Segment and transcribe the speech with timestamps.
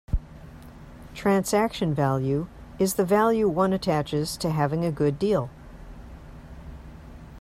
[1.13, 2.47] "Transaction value"
[2.79, 5.51] is the value one attaches to having a good deal.